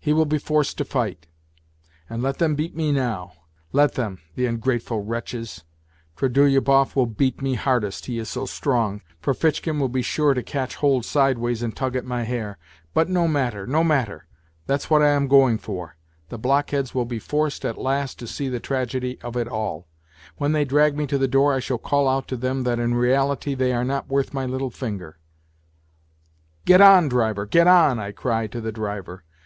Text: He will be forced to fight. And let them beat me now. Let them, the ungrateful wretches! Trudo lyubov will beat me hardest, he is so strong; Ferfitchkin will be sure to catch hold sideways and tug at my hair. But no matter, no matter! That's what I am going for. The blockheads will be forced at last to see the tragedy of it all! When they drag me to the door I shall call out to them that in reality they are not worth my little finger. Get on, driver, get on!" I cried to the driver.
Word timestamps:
He 0.00 0.14
will 0.14 0.24
be 0.26 0.38
forced 0.38 0.78
to 0.78 0.84
fight. 0.84 1.26
And 2.10 2.22
let 2.22 2.38
them 2.38 2.54
beat 2.56 2.74
me 2.74 2.90
now. 2.90 3.34
Let 3.70 3.94
them, 3.94 4.18
the 4.34 4.46
ungrateful 4.46 5.04
wretches! 5.04 5.62
Trudo 6.16 6.44
lyubov 6.46 6.96
will 6.96 7.06
beat 7.06 7.40
me 7.40 7.54
hardest, 7.54 8.06
he 8.06 8.18
is 8.18 8.28
so 8.28 8.46
strong; 8.46 9.02
Ferfitchkin 9.20 9.78
will 9.78 9.90
be 9.90 10.02
sure 10.02 10.34
to 10.34 10.42
catch 10.42 10.76
hold 10.76 11.04
sideways 11.04 11.62
and 11.62 11.76
tug 11.76 11.94
at 11.94 12.04
my 12.06 12.24
hair. 12.24 12.58
But 12.94 13.10
no 13.10 13.28
matter, 13.28 13.64
no 13.66 13.84
matter! 13.84 14.26
That's 14.66 14.90
what 14.90 15.02
I 15.02 15.10
am 15.10 15.28
going 15.28 15.58
for. 15.58 15.96
The 16.30 16.38
blockheads 16.38 16.94
will 16.94 17.04
be 17.04 17.20
forced 17.20 17.64
at 17.64 17.78
last 17.78 18.18
to 18.20 18.26
see 18.26 18.48
the 18.48 18.58
tragedy 18.58 19.20
of 19.20 19.36
it 19.36 19.46
all! 19.46 19.86
When 20.36 20.50
they 20.50 20.64
drag 20.64 20.96
me 20.96 21.06
to 21.08 21.18
the 21.18 21.28
door 21.28 21.52
I 21.52 21.60
shall 21.60 21.78
call 21.78 22.08
out 22.08 22.26
to 22.28 22.36
them 22.36 22.64
that 22.64 22.80
in 22.80 22.94
reality 22.94 23.54
they 23.54 23.72
are 23.72 23.84
not 23.84 24.08
worth 24.08 24.34
my 24.34 24.46
little 24.46 24.70
finger. 24.70 25.18
Get 26.64 26.80
on, 26.80 27.08
driver, 27.08 27.46
get 27.46 27.68
on!" 27.68 27.98
I 28.00 28.10
cried 28.10 28.50
to 28.52 28.60
the 28.60 28.72
driver. 28.72 29.22